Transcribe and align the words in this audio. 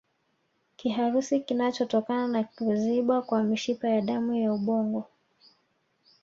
Kiharusi 0.75 1.39
kinachotokana 1.39 2.27
na 2.27 2.43
kuziba 2.43 3.21
kwa 3.21 3.43
mishipa 3.43 3.89
ya 3.89 4.01
damu 4.01 4.35
ya 4.35 4.53
ubongo 4.53 5.05